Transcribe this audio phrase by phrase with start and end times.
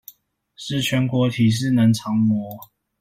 [0.55, 2.59] 是全國體適能常模